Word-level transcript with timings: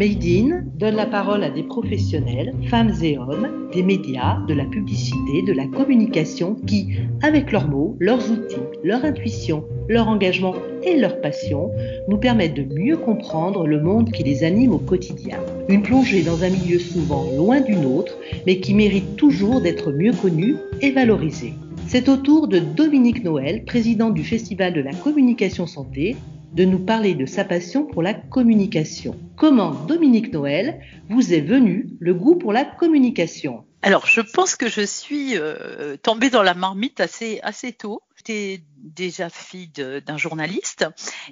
Made 0.00 0.24
in 0.24 0.62
donne 0.78 0.96
la 0.96 1.04
parole 1.04 1.44
à 1.44 1.50
des 1.50 1.62
professionnels, 1.62 2.54
femmes 2.70 2.94
et 3.02 3.18
hommes, 3.18 3.68
des 3.70 3.82
médias, 3.82 4.38
de 4.48 4.54
la 4.54 4.64
publicité, 4.64 5.42
de 5.46 5.52
la 5.52 5.66
communication 5.66 6.54
qui, 6.66 6.86
avec 7.20 7.52
leurs 7.52 7.68
mots, 7.68 7.98
leurs 8.00 8.30
outils, 8.30 8.56
leur 8.82 9.04
intuition, 9.04 9.62
leur 9.90 10.08
engagement 10.08 10.54
et 10.82 10.96
leur 10.96 11.20
passion, 11.20 11.70
nous 12.08 12.16
permettent 12.16 12.54
de 12.54 12.74
mieux 12.74 12.96
comprendre 12.96 13.66
le 13.66 13.78
monde 13.78 14.10
qui 14.10 14.22
les 14.22 14.42
anime 14.42 14.72
au 14.72 14.78
quotidien. 14.78 15.36
Une 15.68 15.82
plongée 15.82 16.22
dans 16.22 16.44
un 16.44 16.48
milieu 16.48 16.78
souvent 16.78 17.26
loin 17.36 17.60
du 17.60 17.76
nôtre, 17.76 18.16
mais 18.46 18.58
qui 18.58 18.72
mérite 18.72 19.16
toujours 19.16 19.60
d'être 19.60 19.92
mieux 19.92 20.12
connu 20.12 20.56
et 20.80 20.92
valorisé. 20.92 21.52
C'est 21.88 22.08
au 22.08 22.16
tour 22.16 22.48
de 22.48 22.58
Dominique 22.58 23.22
Noël, 23.22 23.64
président 23.64 24.08
du 24.08 24.24
Festival 24.24 24.72
de 24.72 24.80
la 24.80 24.94
communication 24.94 25.66
santé, 25.66 26.16
de 26.52 26.64
nous 26.64 26.78
parler 26.78 27.14
de 27.14 27.26
sa 27.26 27.44
passion 27.44 27.84
pour 27.84 28.02
la 28.02 28.14
communication. 28.14 29.16
Comment, 29.36 29.70
Dominique 29.70 30.32
Noël, 30.32 30.80
vous 31.08 31.32
est 31.32 31.40
venu 31.40 31.88
le 32.00 32.14
goût 32.14 32.36
pour 32.36 32.52
la 32.52 32.64
communication? 32.64 33.64
Alors, 33.82 34.06
je 34.06 34.20
pense 34.20 34.56
que 34.56 34.68
je 34.68 34.82
suis 34.82 35.38
euh, 35.38 35.96
tombée 35.96 36.28
dans 36.28 36.42
la 36.42 36.54
marmite 36.54 37.00
assez, 37.00 37.40
assez 37.42 37.72
tôt. 37.72 38.02
J'étais 38.20 38.60
déjà 38.76 39.30
fille 39.30 39.68
d'un 39.68 40.18
journaliste 40.18 40.84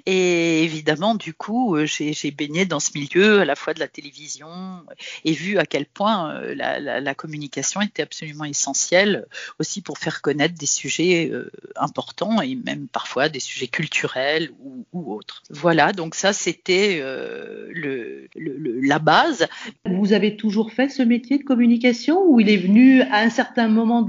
et 0.07 0.63
évidemment 0.63 1.13
du 1.13 1.35
coup 1.35 1.75
euh, 1.75 1.85
j'ai 1.85 2.31
baigné 2.31 2.65
dans 2.65 2.79
ce 2.79 2.97
milieu 2.97 3.41
à 3.41 3.45
la 3.45 3.55
fois 3.55 3.75
de 3.75 3.79
la 3.79 3.87
télévision 3.87 4.49
et 5.23 5.33
vu 5.33 5.59
à 5.59 5.65
quel 5.67 5.85
point 5.85 6.33
euh, 6.33 6.55
la, 6.55 7.15
communication 7.15 7.81
était 7.81 8.01
absolument 8.01 8.45
essentielle 8.45 9.27
aussi 9.59 9.81
pour 9.81 9.99
faire 9.99 10.21
connaître 10.21 10.55
des 10.55 10.65
sujets 10.65 11.29
euh, 11.31 11.51
importants 11.75 12.41
et 12.41 12.55
même 12.55 12.87
parfois 12.87 13.29
des 13.29 13.39
sujets 13.39 13.67
culturels 13.67 14.49
ou, 14.63 15.13
autres. 15.13 15.43
Voilà, 15.51 15.91
donc 15.91 16.15
ça 16.15 16.33
c'était 16.33 17.03
la 18.35 18.99
base. 18.99 19.47
Vous 19.85 20.13
avez 20.13 20.37
toujours 20.37 20.71
fait 20.71 20.89
ce 20.89 21.03
métier 21.03 21.37
de 21.37 21.43
communication 21.43 22.23
ou 22.27 22.39
il 22.39 22.49
est 22.49 22.57
venu 22.57 23.01
à 23.01 23.19
un 23.19 23.29
certain 23.29 23.67
moment 23.67 24.08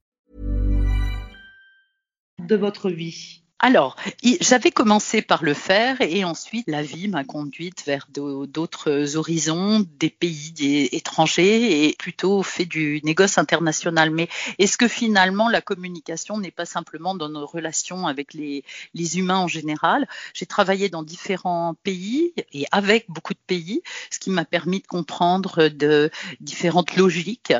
De 2.51 2.57
votre 2.57 2.89
vie 2.89 3.40
alors, 3.63 3.95
j'avais 4.41 4.71
commencé 4.71 5.21
par 5.21 5.43
le 5.43 5.53
faire 5.53 6.01
et 6.01 6.23
ensuite 6.23 6.65
la 6.67 6.81
vie 6.81 7.07
m'a 7.07 7.23
conduite 7.23 7.83
vers 7.85 8.07
d'autres 8.11 9.17
horizons, 9.17 9.85
des 9.99 10.09
pays 10.09 10.89
étrangers 10.91 11.85
et 11.85 11.95
plutôt 11.95 12.41
fait 12.41 12.65
du 12.65 13.01
négoce 13.03 13.37
international. 13.37 14.09
Mais 14.09 14.29
est-ce 14.57 14.77
que 14.77 14.87
finalement 14.87 15.47
la 15.47 15.61
communication 15.61 16.39
n'est 16.39 16.49
pas 16.49 16.65
simplement 16.65 17.13
dans 17.13 17.29
nos 17.29 17.45
relations 17.45 18.07
avec 18.07 18.33
les, 18.33 18.63
humains 18.95 19.37
en 19.37 19.47
général? 19.47 20.07
J'ai 20.33 20.47
travaillé 20.47 20.89
dans 20.89 21.03
différents 21.03 21.75
pays 21.83 22.33
et 22.53 22.65
avec 22.71 23.05
beaucoup 23.09 23.35
de 23.35 23.39
pays, 23.45 23.83
ce 24.09 24.17
qui 24.17 24.31
m'a 24.31 24.45
permis 24.45 24.79
de 24.79 24.87
comprendre 24.87 25.67
de 25.67 26.09
différentes 26.39 26.95
logiques, 26.95 27.53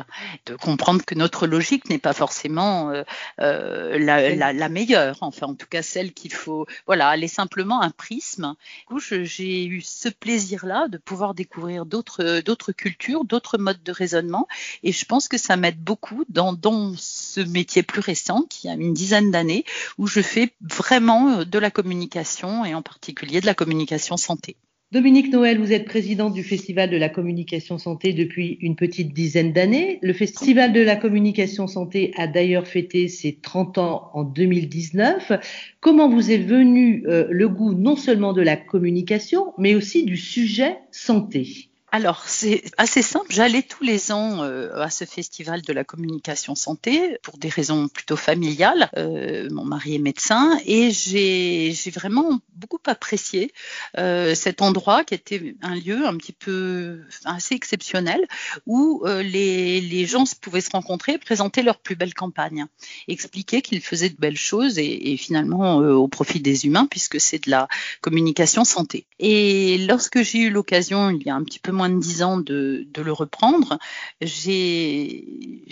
de 0.46 0.56
comprendre 0.56 1.04
que 1.04 1.14
notre 1.14 1.46
logique 1.46 1.88
n'est 1.88 1.98
pas 1.98 2.12
forcément 2.12 2.90
euh, 2.90 3.04
euh, 3.40 3.98
la, 4.00 4.52
la 4.52 4.68
meilleure. 4.68 5.18
Enfin, 5.20 5.46
en 5.46 5.54
tout 5.54 5.68
cas, 5.70 5.82
celle 5.92 6.12
qu'il 6.12 6.32
faut. 6.32 6.66
Voilà, 6.86 7.14
elle 7.14 7.24
est 7.24 7.28
simplement 7.28 7.82
un 7.82 7.90
prisme. 7.90 8.54
J'ai 8.98 9.66
eu 9.66 9.82
ce 9.82 10.08
plaisir-là 10.08 10.88
de 10.88 10.98
pouvoir 10.98 11.34
découvrir 11.34 11.84
d'autres 11.86 12.72
cultures, 12.72 13.24
d'autres 13.24 13.58
modes 13.58 13.82
de 13.82 13.92
raisonnement, 13.92 14.48
et 14.82 14.92
je 14.92 15.04
pense 15.04 15.28
que 15.28 15.38
ça 15.38 15.56
m'aide 15.56 15.82
beaucoup 15.82 16.24
dans, 16.28 16.52
dans 16.52 16.94
ce 16.96 17.40
métier 17.40 17.82
plus 17.82 18.00
récent, 18.00 18.42
qui 18.48 18.68
a 18.68 18.74
une 18.74 18.94
dizaine 18.94 19.30
d'années, 19.30 19.64
où 19.98 20.06
je 20.06 20.20
fais 20.20 20.52
vraiment 20.60 21.44
de 21.44 21.58
la 21.58 21.70
communication 21.70 22.64
et 22.64 22.74
en 22.74 22.82
particulier 22.82 23.40
de 23.40 23.46
la 23.46 23.54
communication 23.54 24.16
santé. 24.16 24.56
Dominique 24.92 25.32
Noël, 25.32 25.58
vous 25.58 25.72
êtes 25.72 25.86
président 25.86 26.28
du 26.28 26.42
Festival 26.42 26.90
de 26.90 26.98
la 26.98 27.08
communication 27.08 27.78
santé 27.78 28.12
depuis 28.12 28.58
une 28.60 28.76
petite 28.76 29.14
dizaine 29.14 29.50
d'années. 29.50 29.98
Le 30.02 30.12
Festival 30.12 30.74
de 30.74 30.82
la 30.82 30.96
communication 30.96 31.66
santé 31.66 32.12
a 32.18 32.26
d'ailleurs 32.26 32.66
fêté 32.66 33.08
ses 33.08 33.38
30 33.40 33.78
ans 33.78 34.10
en 34.12 34.22
2019. 34.22 35.32
Comment 35.80 36.10
vous 36.10 36.30
est 36.30 36.36
venu 36.36 37.04
euh, 37.06 37.26
le 37.30 37.48
goût 37.48 37.72
non 37.72 37.96
seulement 37.96 38.34
de 38.34 38.42
la 38.42 38.56
communication, 38.58 39.54
mais 39.56 39.74
aussi 39.74 40.04
du 40.04 40.18
sujet 40.18 40.76
santé? 40.90 41.70
Alors, 41.94 42.24
c'est 42.26 42.64
assez 42.78 43.02
simple. 43.02 43.26
J'allais 43.28 43.60
tous 43.60 43.84
les 43.84 44.12
ans 44.12 44.42
euh, 44.42 44.80
à 44.80 44.88
ce 44.88 45.04
festival 45.04 45.60
de 45.60 45.74
la 45.74 45.84
communication 45.84 46.54
santé 46.54 47.18
pour 47.22 47.36
des 47.36 47.50
raisons 47.50 47.88
plutôt 47.88 48.16
familiales. 48.16 48.88
Euh, 48.96 49.50
mon 49.50 49.66
mari 49.66 49.96
est 49.96 49.98
médecin 49.98 50.58
et 50.64 50.90
j'ai 50.90 51.74
vraiment 51.94 52.40
beaucoup 52.54 52.80
apprécié 52.86 53.52
euh, 53.98 54.34
cet 54.34 54.62
endroit 54.62 55.04
qui 55.04 55.12
était 55.12 55.54
un 55.60 55.74
lieu 55.74 56.06
un 56.06 56.16
petit 56.16 56.32
peu 56.32 57.02
assez 57.26 57.54
exceptionnel 57.54 58.26
où 58.64 59.04
les, 59.04 60.06
gens 60.06 60.24
pouvaient 60.40 60.62
se 60.62 60.70
rencontrer, 60.70 61.18
présenter 61.18 61.60
leurs 61.60 61.78
plus 61.78 61.94
belles 61.94 62.14
campagnes, 62.14 62.66
expliquer 63.06 63.60
qu'ils 63.60 63.82
faisaient 63.82 64.08
de 64.08 64.16
belles 64.18 64.38
choses 64.38 64.78
et, 64.78 65.12
et 65.12 65.16
finalement 65.18 65.76
au 65.76 66.08
profit 66.08 66.40
des 66.40 66.64
humains 66.64 66.86
puisque 66.86 67.20
c'est 67.20 67.44
de 67.44 67.50
la 67.50 67.68
communication 68.00 68.64
santé. 68.64 69.04
Et 69.18 69.76
lorsque 69.86 70.22
j'ai 70.22 70.38
eu 70.38 70.50
l'occasion, 70.50 71.10
il 71.10 71.22
y 71.22 71.30
a 71.30 71.34
un 71.34 71.44
petit 71.44 71.58
peu 71.58 71.70
moins 71.70 71.81
de 71.88 71.98
dix 71.98 72.22
ans 72.22 72.38
de, 72.38 72.86
le 72.96 73.12
reprendre, 73.12 73.78
j'ai 74.20 75.64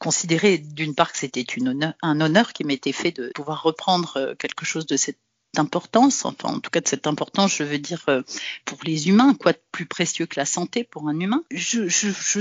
considéré 0.00 0.58
d'une 0.58 0.94
part 0.94 1.12
que 1.12 1.18
c'était 1.18 1.44
un 2.02 2.20
honneur 2.20 2.52
qui 2.52 2.64
m'était 2.64 2.92
fait 2.92 3.12
de 3.12 3.30
pouvoir 3.34 3.62
reprendre 3.62 4.16
euh, 4.16 4.34
quelque 4.34 4.64
chose 4.64 4.86
de 4.86 4.96
cette 4.96 5.18
importance, 5.56 6.24
enfin 6.24 6.54
en 6.54 6.60
tout 6.60 6.70
cas 6.70 6.80
de 6.80 6.88
cette 6.88 7.06
importance, 7.06 7.56
je 7.56 7.64
veux 7.64 7.78
dire 7.78 8.04
euh, 8.08 8.22
pour 8.64 8.78
les 8.84 9.08
humains, 9.08 9.34
quoi 9.34 9.52
de 9.52 9.60
plus 9.72 9.86
précieux 9.86 10.26
que 10.26 10.38
la 10.38 10.44
santé 10.44 10.84
pour 10.84 11.08
un 11.08 11.18
humain. 11.18 11.42
Je, 11.50 11.88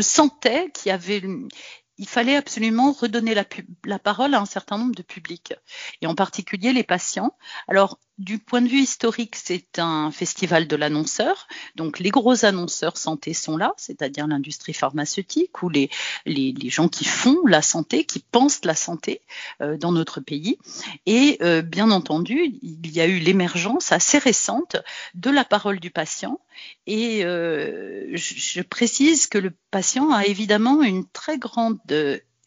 sentais 0.01 0.69
qu'il 0.71 2.07
fallait 2.07 2.35
absolument 2.35 2.91
redonner 2.91 3.33
la, 3.33 3.45
la, 3.85 3.99
parole 3.99 4.33
à 4.33 4.41
un 4.41 4.45
certain 4.45 4.77
nombre 4.77 4.95
de 4.95 5.03
publics, 5.03 5.53
et 6.01 6.07
en 6.07 6.15
particulier 6.15 6.73
les 6.73 6.83
patients. 6.83 7.35
Alors, 7.67 7.99
du 8.17 8.39
point 8.39 8.61
de 8.61 8.67
vue 8.67 8.81
historique, 8.81 9.35
c'est 9.35 9.77
un 9.77 10.11
festival 10.11 10.67
de 10.67 10.75
l'annonceur. 10.75 11.47
Donc, 11.75 11.99
les 11.99 12.09
gros 12.09 12.45
annonceurs 12.45 12.97
santé 12.97 13.33
sont 13.33 13.57
là, 13.57 13.73
c'est-à-dire 13.77 14.25
l'industrie 14.25 14.73
pharmaceutique 14.73 15.61
ou 15.61 15.69
les, 15.69 15.89
les, 16.25 16.51
les, 16.51 16.69
gens 16.69 16.87
qui 16.87 17.05
font 17.05 17.37
la 17.45 17.61
santé, 17.61 18.05
qui 18.05 18.19
pensent 18.19 18.65
la 18.65 18.73
santé 18.73 19.21
euh, 19.61 19.77
dans 19.77 19.91
notre 19.91 20.19
pays. 20.19 20.57
Et 21.05 21.37
euh, 21.41 21.61
bien 21.61 21.91
entendu, 21.91 22.57
il 22.63 22.91
y 22.91 23.01
a 23.01 23.05
eu 23.05 23.19
l'émergence 23.19 23.91
assez 23.91 24.17
récente 24.17 24.77
de 25.13 25.29
la 25.29 25.45
parole 25.45 25.79
du 25.79 25.91
patient. 25.91 26.39
Et 26.87 27.23
euh, 27.23 28.09
je, 28.15 28.33
je 28.35 28.61
précise 28.63 29.27
que 29.27 29.37
le 29.37 29.53
patient 29.69 30.11
a 30.11 30.25
évidemment 30.25 30.81
une 30.81 31.07
très 31.07 31.37
grande 31.37 31.79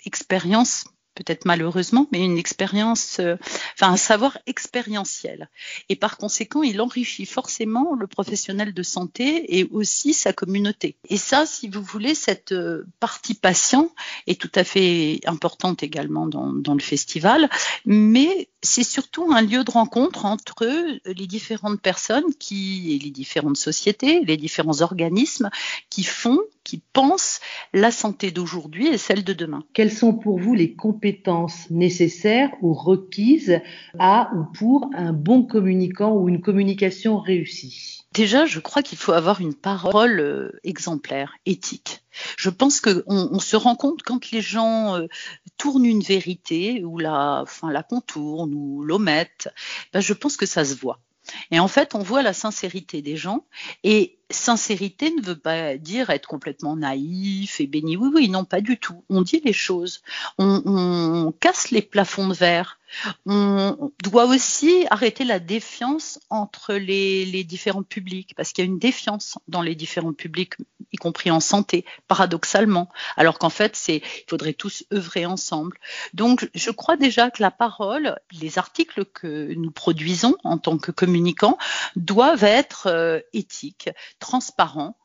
expérience 0.04 0.84
peut-être 1.20 1.44
malheureusement, 1.44 2.08
mais 2.12 2.24
une 2.24 2.38
expérience, 2.38 3.18
euh, 3.20 3.36
enfin 3.74 3.92
un 3.92 3.98
savoir 3.98 4.38
expérientiel. 4.46 5.50
Et 5.90 5.96
par 5.96 6.16
conséquent, 6.16 6.62
il 6.62 6.80
enrichit 6.80 7.26
forcément 7.26 7.94
le 7.94 8.06
professionnel 8.06 8.72
de 8.72 8.82
santé 8.82 9.58
et 9.58 9.64
aussi 9.70 10.14
sa 10.14 10.32
communauté. 10.32 10.96
Et 11.08 11.18
ça, 11.18 11.44
si 11.44 11.68
vous 11.68 11.82
voulez, 11.82 12.14
cette 12.14 12.52
euh, 12.52 12.86
partie 13.00 13.34
patient 13.34 13.90
est 14.26 14.40
tout 14.40 14.50
à 14.54 14.64
fait 14.64 15.20
importante 15.26 15.82
également 15.82 16.26
dans, 16.26 16.74
le 16.74 16.80
festival, 16.80 17.50
mais 17.84 18.48
c'est 18.62 18.84
surtout 18.84 19.30
un 19.32 19.42
lieu 19.42 19.64
de 19.64 19.70
rencontre 19.70 20.24
entre 20.24 20.66
les 21.04 21.26
différentes 21.26 21.80
personnes 21.80 22.32
qui, 22.38 22.94
et 22.94 22.98
les 22.98 23.10
différentes 23.10 23.56
sociétés, 23.56 24.20
les 24.24 24.36
différents 24.36 24.80
organismes 24.80 25.50
qui 25.90 26.04
font, 26.04 26.38
qui 26.70 26.80
pensent 26.92 27.40
la 27.72 27.90
santé 27.90 28.30
d'aujourd'hui 28.30 28.86
et 28.86 28.96
celle 28.96 29.24
de 29.24 29.32
demain. 29.32 29.64
Quelles 29.74 29.90
sont 29.92 30.14
pour 30.14 30.38
vous 30.38 30.54
les 30.54 30.76
compétences 30.76 31.68
nécessaires 31.68 32.52
ou 32.62 32.74
requises 32.74 33.58
à 33.98 34.30
ou 34.36 34.44
pour 34.56 34.88
un 34.94 35.12
bon 35.12 35.42
communicant 35.42 36.12
ou 36.12 36.28
une 36.28 36.40
communication 36.40 37.18
réussie? 37.18 38.02
Déjà, 38.12 38.46
je 38.46 38.60
crois 38.60 38.84
qu'il 38.84 38.98
faut 38.98 39.10
avoir 39.10 39.40
une 39.40 39.54
parole 39.54 40.20
euh, 40.20 40.60
exemplaire, 40.62 41.34
éthique. 41.44 42.04
Je 42.36 42.50
pense 42.50 42.80
qu'on 42.80 43.02
on 43.06 43.40
se 43.40 43.56
rend 43.56 43.74
compte 43.74 44.04
quand 44.04 44.30
les 44.30 44.40
gens 44.40 44.94
euh, 44.94 45.08
tournent 45.58 45.84
une 45.84 46.02
vérité 46.02 46.84
ou 46.84 46.98
la, 46.98 47.40
enfin, 47.42 47.72
la 47.72 47.82
contournent 47.82 48.54
ou 48.54 48.84
l'omettent, 48.84 49.48
ben 49.92 49.98
je 49.98 50.12
pense 50.12 50.36
que 50.36 50.46
ça 50.46 50.64
se 50.64 50.74
voit. 50.76 51.00
Et 51.50 51.58
en 51.58 51.68
fait, 51.68 51.96
on 51.96 52.00
voit 52.00 52.22
la 52.22 52.32
sincérité 52.32 53.02
des 53.02 53.16
gens. 53.16 53.44
Et 53.82 54.19
sincérité 54.30 55.10
ne 55.10 55.22
veut 55.22 55.38
pas 55.38 55.76
dire 55.76 56.10
être 56.10 56.28
complètement 56.28 56.76
naïf 56.76 57.60
et 57.60 57.66
béni. 57.66 57.96
Oui, 57.96 58.10
oui, 58.14 58.28
non, 58.28 58.44
pas 58.44 58.60
du 58.60 58.78
tout. 58.78 59.04
On 59.08 59.22
dit 59.22 59.42
les 59.44 59.52
choses. 59.52 60.02
On, 60.38 61.32
casse 61.40 61.70
les 61.70 61.82
plafonds 61.82 62.28
de 62.28 62.34
verre. 62.34 62.78
On 63.24 63.92
doit 64.02 64.26
aussi 64.26 64.84
arrêter 64.90 65.24
la 65.24 65.38
défiance 65.38 66.18
entre 66.28 66.74
les, 66.74 67.24
les 67.24 67.44
différents 67.44 67.84
publics, 67.84 68.34
parce 68.36 68.52
qu'il 68.52 68.64
y 68.64 68.68
a 68.68 68.70
une 68.70 68.80
défiance 68.80 69.38
dans 69.46 69.62
les 69.62 69.76
différents 69.76 70.12
publics, 70.12 70.54
y 70.92 70.96
compris 70.96 71.30
en 71.30 71.38
santé, 71.38 71.84
paradoxalement, 72.08 72.88
alors 73.16 73.38
qu'en 73.38 73.50
fait, 73.50 73.80
il 73.88 74.02
faudrait 74.28 74.54
tous 74.54 74.84
œuvrer 74.92 75.24
ensemble. 75.24 75.78
Donc, 76.14 76.50
je 76.54 76.70
crois 76.70 76.96
déjà 76.96 77.30
que 77.30 77.42
la 77.42 77.52
parole, 77.52 78.18
les 78.40 78.58
articles 78.58 79.04
que 79.04 79.54
nous 79.54 79.70
produisons 79.70 80.36
en 80.42 80.58
tant 80.58 80.78
que 80.78 80.90
communicants, 80.90 81.58
doivent 81.94 82.44
être 82.44 82.88
euh, 82.88 83.20
éthiques, 83.32 83.90
transparent. 84.20 84.96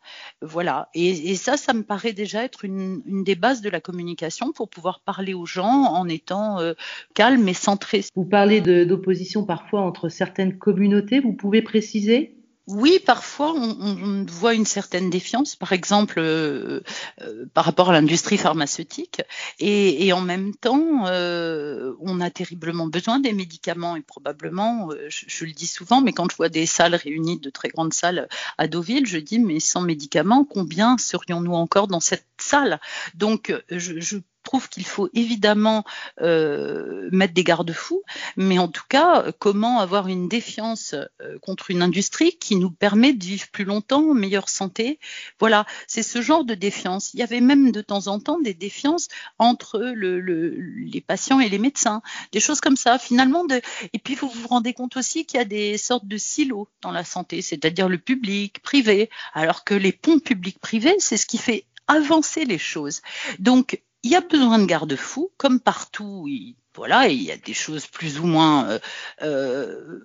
Voilà. 0.41 0.89
Et, 0.93 1.35
ça, 1.35 1.57
ça 1.57 1.73
me 1.73 1.81
paraît 1.81 2.13
déjà 2.13 2.43
être 2.43 2.65
une, 2.65 3.01
une, 3.07 3.23
des 3.23 3.35
bases 3.35 3.61
de 3.61 3.69
la 3.69 3.81
communication 3.81 4.51
pour 4.51 4.69
pouvoir 4.69 4.99
parler 4.99 5.33
aux 5.33 5.47
gens 5.47 5.65
en 5.65 6.07
étant 6.07 6.59
euh, 6.59 6.73
calme 7.15 7.47
et 7.47 7.53
centré. 7.53 8.03
Vous 8.15 8.25
parlez 8.25 8.61
d'opposition 8.61 9.43
parfois 9.45 9.81
entre 9.81 10.09
certaines 10.09 10.59
communautés. 10.59 11.19
Vous 11.19 11.33
pouvez 11.33 11.63
préciser? 11.63 12.35
Oui, 12.67 12.99
parfois 13.05 13.53
on, 13.53 13.77
on, 13.79 14.25
voit 14.25 14.55
une 14.55 14.65
certaine 14.65 15.11
défiance, 15.11 15.55
par 15.55 15.71
exemple 15.71 16.15
euh, 16.17 16.81
euh, 17.21 17.45
par 17.53 17.65
rapport 17.65 17.89
à 17.91 17.93
l'industrie 17.93 18.37
pharmaceutique, 18.37 19.21
et, 19.59 20.07
et, 20.07 20.13
en 20.13 20.21
même 20.21 20.55
temps, 20.55 21.05
euh, 21.05 21.93
on 21.99 22.19
a 22.21 22.31
terriblement 22.31 22.87
besoin 22.87 23.19
des 23.19 23.33
médicaments. 23.33 23.95
Et 23.95 24.01
probablement, 24.01 24.89
euh, 24.91 25.05
je, 25.09 25.25
je, 25.27 25.45
le 25.45 25.51
dis 25.51 25.67
souvent, 25.67 26.01
mais 26.01 26.11
quand 26.11 26.29
je 26.31 26.35
vois 26.35 26.49
des 26.49 26.65
salles 26.65 26.95
réunies, 26.95 27.39
de 27.39 27.49
très 27.51 27.69
grandes 27.69 27.93
salles 27.93 28.27
à 28.57 28.67
Deauville, 28.67 29.05
je 29.05 29.19
dis 29.19 29.39
mais 29.39 29.59
sans 29.59 29.81
médicaments, 29.81 30.43
combien 30.43 30.97
serions-nous 30.97 31.53
encore 31.53 31.87
dans 31.87 31.99
cette 31.99 32.25
salle? 32.39 32.79
Donc, 33.13 33.53
je, 33.69 33.99
je 33.99 34.17
trouve 34.45 34.69
qu'il 34.69 34.85
faut 34.85 35.09
évidemment 35.13 35.83
euh, 36.21 37.09
mettre 37.11 37.33
des 37.33 37.43
garde-fous, 37.43 38.03
mais 38.37 38.57
en 38.59 38.69
tout 38.69 38.85
cas, 38.87 39.31
comment 39.39 39.79
avoir 39.79 40.07
une 40.07 40.29
défiance 40.29 40.93
euh, 40.93 41.37
contre 41.41 41.71
une 41.71 41.81
industrie 41.81 42.37
qui 42.37 42.55
nous 42.55 42.71
permet 42.71 43.13
de 43.13 43.23
vivre 43.23 43.47
plus 43.51 43.65
longtemps, 43.65 44.11
en 44.11 44.13
meilleure 44.13 44.47
santé 44.47 44.99
Voilà, 45.39 45.65
c'est 45.87 46.03
ce 46.03 46.21
genre 46.21 46.45
de 46.45 46.53
défiance. 46.53 47.13
Il 47.13 47.19
y 47.19 47.23
avait 47.23 47.41
même 47.41 47.71
de 47.71 47.81
temps 47.81 48.07
en 48.07 48.19
temps 48.19 48.39
des 48.39 48.53
défiances 48.53 49.07
entre 49.39 49.79
le, 49.79 50.19
le, 50.19 50.49
les 50.49 51.01
patients 51.01 51.39
et 51.39 51.49
les 51.49 51.59
médecins, 51.59 52.01
des 52.31 52.39
choses 52.39 52.61
comme 52.61 52.77
ça. 52.77 52.97
Finalement, 52.97 53.45
et 53.93 53.99
puis 53.99 54.15
vous 54.15 54.29
vous 54.29 54.47
rendez 54.47 54.73
compte 54.73 54.95
aussi 54.97 55.25
qu'il 55.25 55.39
y 55.39 55.41
a 55.41 55.45
des 55.45 55.77
sortes 55.77 56.07
de 56.07 56.17
silos 56.17 56.69
dans 56.81 56.91
la 56.91 57.03
santé, 57.03 57.41
c'est-à-dire 57.41 57.89
le 57.89 57.97
public, 57.97 58.61
privé, 58.61 59.09
alors 59.33 59.63
que 59.63 59.73
les 59.73 59.91
ponts 59.91 60.19
publics-privés, 60.19 60.95
c'est 60.99 61.17
ce 61.17 61.25
qui 61.25 61.37
fait 61.37 61.65
avancer 61.87 62.45
les 62.45 62.57
choses. 62.57 63.01
Donc, 63.39 63.81
il 64.05 64.11
y 64.11 64.15
a 64.15 64.21
besoin 64.21 64.59
de 64.59 64.65
garde-fous, 64.65 65.31
comme 65.35 65.59
partout. 65.59 66.25
Il, 66.27 66.55
voilà, 66.75 67.07
il 67.07 67.23
y 67.23 67.31
a 67.31 67.37
des 67.37 67.55
choses 67.55 67.87
plus 67.87 68.19
ou 68.19 68.27
moins. 68.27 68.69
Euh, 68.69 68.79
euh, 69.23 69.99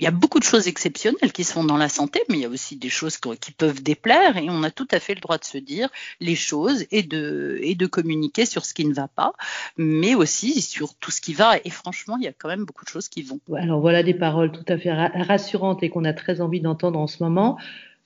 il 0.00 0.04
y 0.04 0.08
a 0.08 0.10
beaucoup 0.10 0.40
de 0.40 0.44
choses 0.44 0.66
exceptionnelles 0.66 1.30
qui 1.32 1.44
se 1.44 1.52
font 1.52 1.62
dans 1.62 1.76
la 1.76 1.88
santé, 1.88 2.22
mais 2.28 2.38
il 2.38 2.40
y 2.40 2.44
a 2.44 2.48
aussi 2.48 2.74
des 2.74 2.88
choses 2.88 3.18
qui 3.18 3.52
peuvent 3.52 3.82
déplaire 3.82 4.36
et 4.36 4.46
on 4.48 4.64
a 4.64 4.70
tout 4.70 4.88
à 4.90 4.98
fait 4.98 5.14
le 5.14 5.20
droit 5.20 5.38
de 5.38 5.44
se 5.44 5.58
dire 5.58 5.90
les 6.18 6.34
choses 6.34 6.86
et 6.90 7.04
de, 7.04 7.58
et 7.62 7.76
de 7.76 7.86
communiquer 7.86 8.46
sur 8.46 8.64
ce 8.64 8.74
qui 8.74 8.86
ne 8.86 8.94
va 8.94 9.08
pas, 9.08 9.34
mais 9.76 10.16
aussi 10.16 10.62
sur 10.62 10.94
tout 10.94 11.12
ce 11.12 11.20
qui 11.20 11.34
va. 11.34 11.58
Et 11.64 11.70
franchement, 11.70 12.16
il 12.16 12.24
y 12.24 12.28
a 12.28 12.32
quand 12.32 12.48
même 12.48 12.64
beaucoup 12.64 12.84
de 12.84 12.90
choses 12.90 13.08
qui 13.08 13.22
vont. 13.22 13.38
Alors 13.54 13.80
voilà 13.80 14.02
des 14.02 14.14
paroles 14.14 14.50
tout 14.50 14.64
à 14.66 14.76
fait 14.76 14.90
rassurantes 14.90 15.84
et 15.84 15.90
qu'on 15.90 16.04
a 16.04 16.14
très 16.14 16.40
envie 16.40 16.62
d'entendre 16.62 16.98
en 16.98 17.06
ce 17.06 17.22
moment. 17.22 17.58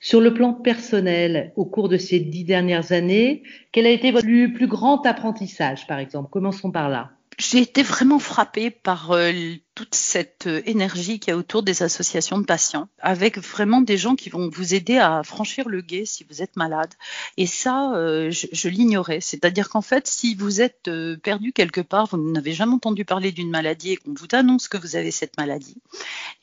Sur 0.05 0.21
le 0.21 0.35
plan 0.35 0.53
personnel, 0.53 1.51
au 1.55 1.65
cours 1.65 1.89
de 1.89 1.97
ces 1.97 2.19
dix 2.19 2.43
dernières 2.43 2.91
années, 2.91 3.41
quel 3.71 3.87
a 3.87 3.89
été 3.89 4.11
votre 4.11 4.27
plus, 4.27 4.67
grand 4.67 5.03
apprentissage, 5.03 5.87
par 5.87 5.97
exemple? 5.97 6.29
Commençons 6.29 6.69
par 6.69 6.89
là. 6.89 7.09
J'ai 7.39 7.61
été 7.61 7.81
vraiment 7.81 8.19
frappée 8.19 8.69
par 8.69 9.13
euh, 9.13 9.31
toute 9.75 9.93
cette 9.93 10.47
euh, 10.47 10.61
énergie 10.65 11.19
qu'il 11.19 11.31
y 11.31 11.33
a 11.33 11.37
autour 11.37 11.61
des 11.61 11.83
associations 11.83 12.37
de 12.37 12.45
patients, 12.45 12.87
avec 12.99 13.37
vraiment 13.37 13.81
des 13.81 13.97
gens 13.97 14.15
qui 14.15 14.29
vont 14.29 14.49
vous 14.49 14.73
aider 14.73 14.97
à 14.97 15.21
franchir 15.23 15.67
le 15.67 15.81
guet 15.81 16.05
si 16.05 16.25
vous 16.29 16.41
êtes 16.41 16.55
malade. 16.55 16.93
Et 17.35 17.45
ça, 17.45 17.93
euh, 17.93 18.31
je, 18.31 18.69
l'ignorais. 18.69 19.19
C'est-à-dire 19.19 19.69
qu'en 19.69 19.81
fait, 19.81 20.07
si 20.07 20.33
vous 20.33 20.61
êtes 20.61 20.87
euh, 20.87 21.17
perdu 21.17 21.51
quelque 21.51 21.81
part, 21.81 22.07
vous 22.07 22.31
n'avez 22.31 22.53
jamais 22.53 22.73
entendu 22.73 23.03
parler 23.03 23.33
d'une 23.33 23.49
maladie 23.49 23.91
et 23.91 23.97
qu'on 23.97 24.13
vous 24.13 24.27
annonce 24.31 24.69
que 24.69 24.77
vous 24.77 24.95
avez 24.95 25.11
cette 25.11 25.37
maladie, 25.37 25.77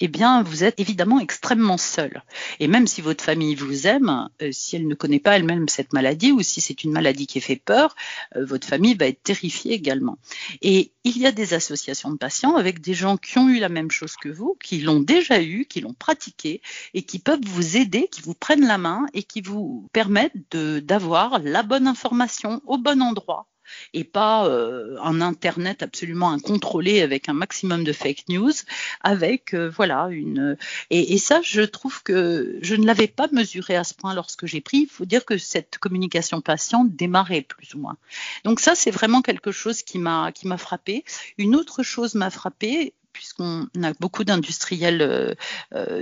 eh 0.01 0.09
bien, 0.09 0.43
vous 0.43 0.63
êtes 0.63 0.79
évidemment 0.79 1.19
extrêmement 1.19 1.79
seul. 1.79 2.23
Et 2.61 2.69
même 2.69 2.87
si 2.87 3.01
votre 3.01 3.25
famille 3.25 3.55
vous 3.55 3.87
aime, 3.87 4.29
si 4.51 4.77
elle 4.77 4.87
ne 4.87 4.95
connaît 4.95 5.21
pas 5.21 5.37
elle-même 5.37 5.69
cette 5.69 5.95
maladie 5.95 6.33
ou 6.33 6.43
si 6.43 6.61
c'est 6.61 6.85
une 6.85 6.93
maladie 6.93 7.27
qui 7.27 7.41
fait 7.41 7.57
peur, 7.57 7.97
votre 8.37 8.67
famille 8.67 8.95
va 8.95 9.07
être 9.07 9.23
terrifiée 9.23 9.73
également. 9.73 10.19
Et 10.61 10.93
il 11.05 11.19
y 11.19 11.27
a 11.27 11.33
des 11.33 11.55
associations 11.55 12.11
de 12.11 12.17
patients 12.17 12.57
avec 12.57 12.81
des 12.81 12.95
gens 12.95 13.17
qui 13.23 13.39
ont 13.39 13.49
eu 13.49 13.59
la 13.59 13.69
même 13.69 13.91
chose 13.91 14.17
que 14.17 14.29
vous, 14.29 14.57
qui 14.63 14.81
l'ont 14.81 15.01
déjà 15.01 15.43
eu, 15.43 15.65
qui 15.67 15.81
l'ont 15.81 15.95
pratiqué 15.95 16.61
et 16.95 17.03
qui 17.03 17.19
peuvent 17.19 17.45
vous 17.45 17.77
aider, 17.77 18.09
qui 18.11 18.21
vous 18.23 18.35
prennent 18.35 18.67
la 18.67 18.79
main 18.79 19.07
et 19.15 19.23
qui 19.23 19.41
vous 19.41 19.89
permettent 19.93 20.57
d'avoir 20.57 21.39
la 21.39 21.63
bonne 21.63 21.87
information 21.87 22.61
au 22.67 22.79
bon 22.79 23.01
endroit 23.03 23.47
et 23.93 24.05
pas 24.05 24.47
euh, 24.47 24.97
un 25.03 25.21
internet 25.21 25.83
absolument 25.83 26.31
incontrôlé 26.31 27.01
avec 27.03 27.29
un 27.29 27.33
maximum 27.33 27.85
de 27.85 27.93
fake 27.93 28.25
news 28.29 28.53
avec 29.01 29.55
euh, 29.55 29.71
voilà 29.71 30.09
une 30.11 30.57
et, 30.91 31.19
ça 31.19 31.41
je 31.43 31.63
trouve 31.63 32.03
que 32.03 32.59
je 32.63 32.75
ne 32.75 32.87
l'avais 32.87 33.07
pas 33.07 33.29
mesuré 33.33 33.77
à 33.77 33.85
ce 33.85 33.95
point 33.95 34.15
lorsque 34.15 34.47
j'ai 34.47 34.61
pris. 34.61 34.79
Il 34.79 34.89
faut 34.89 35.05
dire 35.05 35.25
que 35.25 35.39
cette 35.39 35.79
communication 35.79 36.41
patiente 36.41 36.95
démarrait 36.95 37.43
plus 37.43 37.75
ou 37.75 37.79
moins. 37.79 37.97
Donc 38.45 38.61
ça 38.61 38.75
c'est 38.75 38.91
vraiment 38.91 39.23
quelque 39.23 39.53
chose 39.53 39.83
qui 39.83 39.99
m'a 39.99 40.33
qui 40.33 40.49
m'a 40.49 40.59
frappé. 40.59 41.05
Une 41.39 41.55
autre 41.55 41.83
chose 41.83 42.15
m'a 42.15 42.31
frappé 42.31 42.95
puisqu'on 43.23 43.69
a 43.85 43.93
beaucoup 44.01 44.25
d'industriels 44.25 45.01
euh, 45.01 45.35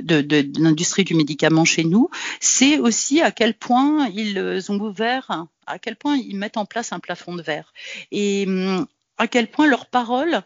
de, 0.01 0.23
de, 0.23 0.51
l'industrie 0.59 1.05
du 1.05 1.15
médicament 1.15 1.67
chez 1.67 1.85
nous, 1.85 2.09
c'est 2.41 2.79
aussi 2.79 3.21
à 3.21 3.31
quel 3.31 3.53
point 3.53 4.09
ils 4.09 4.73
ont 4.73 4.81
ouvert, 4.81 5.47
à 5.67 5.79
quel 5.79 5.97
point 5.97 6.17
ils 6.17 6.39
mettent 6.39 6.57
en 6.57 6.65
place 6.65 6.95
un 6.95 6.99
plafond 6.99 7.35
de 7.35 7.43
verre. 7.43 7.75
Et 8.11 8.47
hum, 8.47 8.87
à 9.19 9.29
quel 9.29 9.51
point 9.51 9.67
leur 9.67 9.85
parole 9.85 10.41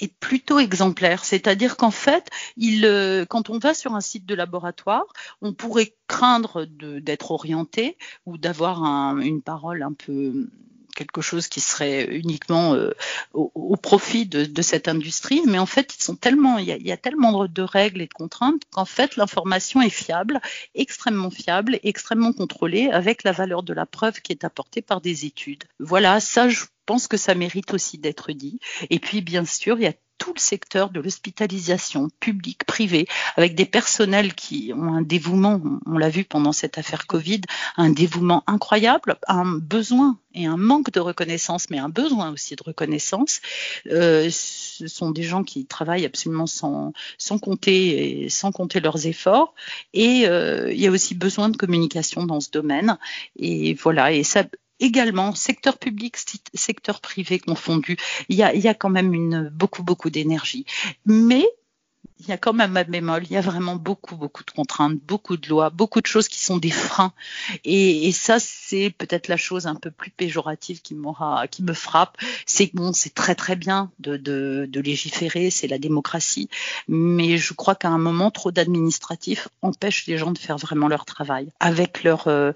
est 0.00 0.14
plutôt 0.20 0.60
exemplaire. 0.60 1.24
C'est-à-dire 1.24 1.76
qu'en 1.76 1.90
fait, 1.90 2.30
euh, 2.62 3.26
quand 3.26 3.50
on 3.50 3.58
va 3.58 3.74
sur 3.74 3.96
un 3.96 4.00
site 4.00 4.24
de 4.24 4.36
laboratoire, 4.36 5.06
on 5.42 5.52
pourrait 5.52 5.96
craindre 6.06 6.64
d'être 6.64 7.32
orienté 7.32 7.98
ou 8.26 8.38
d'avoir 8.38 8.84
un, 8.84 9.18
une 9.18 9.42
parole 9.42 9.82
un 9.82 9.94
peu 9.94 10.48
quelque 11.00 11.22
chose 11.22 11.48
qui 11.48 11.60
serait 11.60 12.04
uniquement 12.14 12.74
euh, 12.74 12.92
au, 13.32 13.76
profit 13.76 14.26
de, 14.26 14.62
cette 14.62 14.86
industrie, 14.86 15.40
mais 15.46 15.58
en 15.58 15.64
fait, 15.64 15.94
ils 15.98 16.02
sont 16.02 16.14
tellement, 16.14 16.58
il 16.58 16.66
y 16.66 16.92
a 16.92 16.96
tellement 16.98 17.46
de 17.46 17.62
règles 17.62 18.02
et 18.02 18.06
de 18.06 18.12
contraintes 18.12 18.60
qu'en 18.70 18.84
fait, 18.84 19.16
l'information 19.16 19.80
est 19.80 19.88
fiable, 19.88 20.42
extrêmement 20.74 21.30
fiable, 21.30 21.80
extrêmement 21.84 22.34
contrôlée, 22.34 22.90
avec 22.90 23.24
la 23.24 23.32
valeur 23.32 23.62
de 23.62 23.72
la 23.72 23.86
preuve 23.86 24.20
qui 24.20 24.32
est 24.32 24.44
apportée 24.44 24.82
par 24.82 25.00
des 25.00 25.24
études. 25.24 25.64
Voilà, 25.78 26.20
ça, 26.20 26.50
je 26.50 26.64
pense 26.84 27.08
que 27.08 27.16
ça 27.16 27.34
mérite 27.34 27.72
aussi 27.72 27.96
d'être 27.96 28.32
dit. 28.32 28.60
Et 28.90 28.98
puis, 28.98 29.22
bien 29.22 29.46
sûr, 29.46 29.78
il 29.78 29.84
y 29.84 29.86
a 29.86 29.94
tout 30.20 30.32
le 30.34 30.40
secteur 30.40 30.90
de 30.90 31.00
l'hospitalisation 31.00 32.10
publique, 32.20 32.64
privée, 32.64 33.08
avec 33.36 33.54
des 33.54 33.64
personnels 33.64 34.34
qui 34.34 34.70
ont 34.76 34.94
un 34.94 35.02
dévouement, 35.02 35.60
on 35.86 35.96
l'a 35.96 36.10
vu 36.10 36.24
pendant 36.24 36.52
cette 36.52 36.76
affaire 36.76 37.06
Covid, 37.06 37.40
un 37.78 37.88
dévouement 37.88 38.44
incroyable, 38.46 39.16
un 39.26 39.56
besoin 39.56 40.18
et 40.34 40.46
un 40.46 40.58
manque 40.58 40.92
de 40.92 41.00
reconnaissance, 41.00 41.70
mais 41.70 41.78
un 41.78 41.88
besoin 41.88 42.30
aussi 42.30 42.54
de 42.54 42.62
reconnaissance. 42.62 43.40
Euh, 43.86 44.28
ce 44.30 44.86
sont 44.86 45.10
des 45.10 45.22
gens 45.22 45.42
qui 45.42 45.64
travaillent 45.64 46.04
absolument 46.04 46.46
sans, 46.46 46.92
sans 47.16 47.38
compter 47.38 48.28
sans 48.28 48.52
compter 48.52 48.80
leurs 48.80 49.06
efforts. 49.06 49.54
Et 49.94 50.28
euh, 50.28 50.70
il 50.70 50.80
y 50.80 50.86
a 50.86 50.90
aussi 50.90 51.14
besoin 51.14 51.48
de 51.48 51.56
communication 51.56 52.26
dans 52.26 52.40
ce 52.40 52.50
domaine. 52.50 52.98
Et 53.36 53.74
voilà, 53.74 54.12
et 54.12 54.22
ça, 54.22 54.44
également, 54.80 55.34
secteur 55.34 55.78
public, 55.78 56.16
secteur 56.54 57.00
privé 57.00 57.38
confondu, 57.38 57.96
il 58.28 58.36
y 58.36 58.42
a, 58.42 58.54
y 58.54 58.68
a 58.68 58.74
quand 58.74 58.90
même 58.90 59.14
une, 59.14 59.48
beaucoup, 59.50 59.82
beaucoup 59.82 60.10
d'énergie. 60.10 60.66
Mais 61.06 61.46
il 62.20 62.28
y 62.28 62.32
a 62.32 62.36
quand 62.36 62.52
même 62.52 62.76
un 62.76 62.84
bémol, 62.84 63.22
il 63.24 63.32
y 63.32 63.36
a 63.36 63.40
vraiment 63.40 63.76
beaucoup, 63.76 64.16
beaucoup 64.16 64.44
de 64.44 64.50
contraintes, 64.50 64.98
beaucoup 65.06 65.36
de 65.36 65.48
lois, 65.48 65.70
beaucoup 65.70 66.00
de 66.00 66.06
choses 66.06 66.28
qui 66.28 66.40
sont 66.40 66.58
des 66.58 66.70
freins. 66.70 67.12
Et, 67.64 68.08
et 68.08 68.12
ça, 68.12 68.36
c'est 68.38 68.90
peut-être 68.96 69.28
la 69.28 69.36
chose 69.36 69.66
un 69.66 69.74
peu 69.74 69.90
plus 69.90 70.10
péjorative 70.10 70.82
qui 70.82 70.94
m'aura, 70.94 71.46
qui 71.48 71.62
me 71.62 71.72
frappe. 71.72 72.16
C'est 72.46 72.68
que 72.68 72.76
bon, 72.76 72.92
c'est 72.92 73.14
très 73.14 73.34
très 73.34 73.56
bien 73.56 73.90
de, 73.98 74.16
de, 74.16 74.68
de 74.70 74.80
légiférer, 74.80 75.50
c'est 75.50 75.66
la 75.66 75.78
démocratie, 75.78 76.48
mais 76.88 77.38
je 77.38 77.54
crois 77.54 77.74
qu'à 77.74 77.88
un 77.88 77.98
moment, 77.98 78.30
trop 78.30 78.52
d'administratifs 78.52 79.48
empêchent 79.62 80.06
les 80.06 80.18
gens 80.18 80.32
de 80.32 80.38
faire 80.38 80.58
vraiment 80.58 80.88
leur 80.88 81.04
travail 81.04 81.48
avec 81.60 82.04
leur 82.04 82.28
euh, 82.28 82.52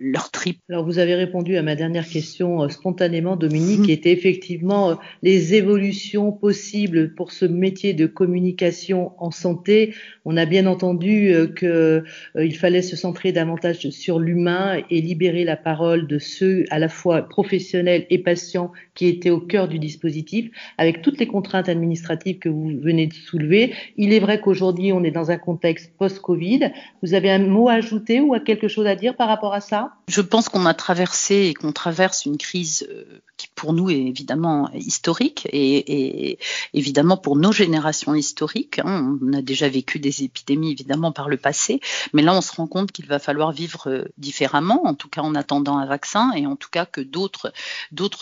leur 0.00 0.30
trip. 0.30 0.60
Alors 0.68 0.84
vous 0.84 0.98
avez 0.98 1.14
répondu 1.14 1.56
à 1.56 1.62
ma 1.62 1.76
dernière 1.76 2.08
question 2.08 2.62
euh, 2.62 2.68
spontanément, 2.68 3.36
Dominique, 3.36 3.80
mmh. 3.80 3.86
qui 3.86 3.92
était 3.92 4.12
effectivement 4.12 4.90
euh, 4.90 4.94
les 5.22 5.54
évolutions 5.54 6.32
possibles 6.32 7.14
pour 7.14 7.32
ce 7.32 7.44
métier 7.44 7.94
de 7.94 8.06
communication 8.06 8.95
en 8.96 9.30
santé, 9.30 9.94
on 10.24 10.36
a 10.36 10.44
bien 10.44 10.66
entendu 10.66 11.32
euh, 11.32 12.02
qu'il 12.38 12.56
fallait 12.56 12.82
se 12.82 12.96
centrer 12.96 13.32
davantage 13.32 13.90
sur 13.90 14.18
l'humain 14.18 14.82
et 14.90 15.00
libérer 15.00 15.44
la 15.44 15.56
parole 15.56 16.06
de 16.06 16.18
ceux 16.18 16.64
à 16.70 16.78
la 16.78 16.88
fois 16.88 17.22
professionnels 17.22 18.06
et 18.10 18.18
patients 18.18 18.72
qui 18.94 19.06
étaient 19.06 19.30
au 19.30 19.40
cœur 19.40 19.68
du 19.68 19.78
dispositif, 19.78 20.50
avec 20.78 21.02
toutes 21.02 21.18
les 21.18 21.26
contraintes 21.26 21.68
administratives 21.68 22.38
que 22.38 22.48
vous 22.48 22.70
venez 22.80 23.06
de 23.06 23.14
soulever. 23.14 23.74
Il 23.96 24.12
est 24.12 24.20
vrai 24.20 24.40
qu'aujourd'hui, 24.40 24.92
on 24.92 25.04
est 25.04 25.10
dans 25.10 25.30
un 25.30 25.38
contexte 25.38 25.92
post-Covid. 25.98 26.72
Vous 27.02 27.14
avez 27.14 27.30
un 27.30 27.38
mot 27.38 27.68
à 27.68 27.74
ajouter 27.74 28.20
ou 28.20 28.34
à 28.34 28.40
quelque 28.40 28.68
chose 28.68 28.86
à 28.86 28.96
dire 28.96 29.16
par 29.16 29.28
rapport 29.28 29.54
à 29.54 29.60
ça? 29.60 29.92
Je 30.08 30.20
pense 30.20 30.48
qu'on 30.48 30.66
a 30.66 30.74
traversé 30.74 31.46
et 31.48 31.54
qu'on 31.54 31.72
traverse 31.72 32.26
une 32.26 32.38
crise 32.38 32.86
euh, 32.90 33.20
qui 33.36 33.48
pour 33.54 33.72
nous 33.72 33.90
est 33.90 34.00
évidemment 34.00 34.70
historique 34.74 35.46
et, 35.52 36.38
évidemment 36.74 37.16
pour 37.16 37.36
nos 37.36 37.52
générations 37.52 38.14
historiques. 38.14 38.80
Hein, 38.86 39.18
on 39.20 39.32
a 39.32 39.42
déjà 39.42 39.68
vécu 39.68 39.98
des 39.98 40.22
épidémies 40.22 40.70
évidemment 40.70 41.10
par 41.10 41.28
le 41.28 41.36
passé, 41.36 41.80
mais 42.12 42.22
là 42.22 42.32
on 42.32 42.40
se 42.40 42.52
rend 42.52 42.68
compte 42.68 42.92
qu'il 42.92 43.06
va 43.06 43.18
falloir 43.18 43.50
vivre 43.50 43.90
euh, 43.90 44.04
différemment, 44.16 44.86
en 44.86 44.94
tout 44.94 45.08
cas 45.08 45.22
en 45.22 45.34
attendant 45.34 45.76
un 45.76 45.86
vaccin 45.86 46.30
et 46.36 46.46
en 46.46 46.54
tout 46.54 46.68
cas 46.70 46.86
que 46.86 47.00
d'autres 47.00 47.50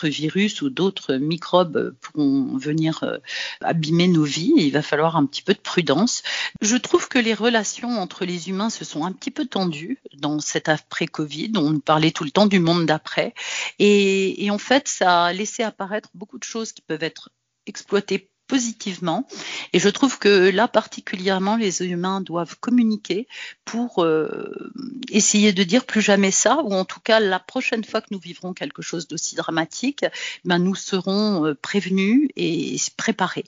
virus 0.07 0.63
ou 0.63 0.71
d'autres 0.71 1.17
microbes 1.17 1.95
pourront 2.01 2.57
venir 2.57 3.03
euh, 3.03 3.17
abîmer 3.61 4.07
nos 4.07 4.23
vies. 4.23 4.53
il 4.57 4.71
va 4.71 4.81
falloir 4.81 5.17
un 5.17 5.27
petit 5.27 5.43
peu 5.43 5.53
de 5.53 5.59
prudence. 5.59 6.23
Je 6.61 6.77
trouve 6.77 7.09
que 7.09 7.19
les 7.19 7.35
relations 7.35 7.99
entre 7.99 8.25
les 8.25 8.49
humains 8.49 8.71
se 8.71 8.85
sont 8.85 9.05
un 9.05 9.11
petit 9.11 9.31
peu 9.31 9.45
tendues 9.45 9.99
dans 10.17 10.39
cet 10.39 10.67
après-Covid. 10.67 11.51
On 11.57 11.79
parlait 11.79 12.11
tout 12.11 12.23
le 12.23 12.31
temps 12.31 12.47
du 12.47 12.59
monde 12.59 12.87
d'après 12.87 13.35
et 13.77 14.49
en 14.49 14.57
fait 14.57 14.87
ça 14.87 15.25
a 15.25 15.33
laissé 15.33 15.61
apparaître 15.61 16.09
beaucoup 16.15 16.39
de 16.39 16.43
choses 16.43 16.71
qui 16.71 16.81
peuvent 16.81 17.03
être 17.03 17.29
exploitées 17.67 18.31
positivement. 18.47 19.27
Et 19.73 19.79
je 19.79 19.89
trouve 19.89 20.19
que 20.19 20.49
là, 20.49 20.67
particulièrement, 20.67 21.55
les 21.55 21.83
humains 21.83 22.21
doivent 22.21 22.57
communiquer 22.59 23.27
pour 23.63 24.03
euh, 24.03 24.71
essayer 25.09 25.53
de 25.53 25.63
dire 25.63 25.85
plus 25.85 26.01
jamais 26.01 26.31
ça, 26.31 26.61
ou 26.63 26.73
en 26.73 26.85
tout 26.85 26.99
cas, 26.99 27.19
la 27.19 27.39
prochaine 27.39 27.83
fois 27.83 28.01
que 28.01 28.07
nous 28.11 28.19
vivrons 28.19 28.53
quelque 28.53 28.81
chose 28.81 29.07
d'aussi 29.07 29.35
dramatique, 29.35 30.05
ben, 30.43 30.59
nous 30.59 30.75
serons 30.75 31.45
euh, 31.45 31.55
prévenus 31.55 32.29
et 32.35 32.77
préparés. 32.97 33.45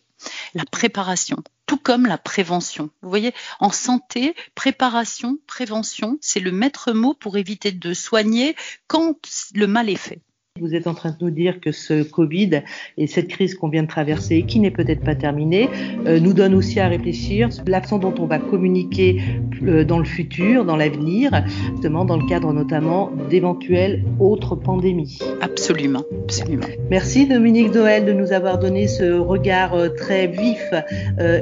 La 0.56 0.66
préparation, 0.66 1.38
tout 1.68 1.78
comme 1.78 2.06
la 2.08 2.18
prévention. 2.18 2.90
Vous 3.02 3.10
voyez, 3.10 3.34
en 3.60 3.72
santé, 3.72 4.36
préparation, 4.56 5.38
prévention, 5.46 6.18
c'est 6.22 6.40
le 6.40 6.52
maître 6.52 6.92
mot 6.92 7.14
pour 7.14 7.38
éviter 7.38 7.72
de 7.72 7.94
soigner 7.94 8.56
quand 8.88 9.16
le 9.54 9.68
mal 9.68 9.90
est 9.90 9.96
fait. 9.96 10.22
Vous 10.60 10.76
êtes 10.76 10.88
en 10.88 10.94
train 10.94 11.10
de 11.10 11.18
nous 11.22 11.32
dire 11.32 11.60
que 11.60 11.72
ce 11.72 12.04
Covid 12.04 12.62
et 12.98 13.08
cette 13.08 13.28
crise 13.28 13.56
qu'on 13.56 13.70
vient 13.70 13.84
de 13.84 13.88
traverser, 13.88 14.44
qui 14.44 14.60
n'est 14.60 14.72
peut-être 14.72 15.04
pas 15.04 15.16
terminée, 15.16 15.70
euh, 16.06 16.20
nous 16.20 16.34
donne 16.34 16.54
aussi 16.54 16.80
à 16.80 16.88
réfléchir 16.88 17.52
sur 17.52 17.64
l'accent 17.68 18.00
dont 18.00 18.14
on 18.20 18.26
va 18.26 18.40
communiquer 18.40 19.22
euh, 19.64 19.84
dans 19.84 20.00
le 20.00 20.06
futur, 20.06 20.66
dans 20.66 20.76
l'avenir, 20.76 21.32
justement 21.72 22.06
dans 22.06 22.18
le 22.18 22.26
cadre 22.28 22.54
notamment 22.54 23.12
d'éventuelles 23.30 24.04
autres 24.20 24.56
pandémies. 24.56 25.20
Absolument, 25.42 26.04
absolument. 26.24 26.68
Merci 26.90 27.28
Dominique 27.28 27.74
Noël 27.74 28.06
de 28.06 28.14
nous 28.14 28.32
avoir 28.32 28.60
donné 28.60 28.88
ce 28.88 29.20
regard 29.20 29.74
euh, 29.74 29.90
très 29.90 30.28
vif 30.28 30.74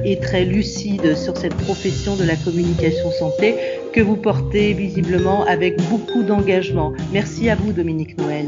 et 0.06 0.18
très 0.20 0.46
lucide 0.46 1.16
sur 1.16 1.38
cette 1.38 1.54
profession 1.56 2.16
de 2.16 2.24
la 2.24 2.36
communication 2.36 3.12
santé 3.12 3.56
que 3.94 4.02
vous 4.02 4.16
portez 4.16 4.74
visiblement 4.74 5.46
avec 5.46 5.78
beaucoup 5.90 6.24
d'engagement. 6.24 6.94
Merci 7.14 7.50
à 7.50 7.56
vous 7.56 7.72
Dominique 7.72 8.18
Noël. 8.18 8.48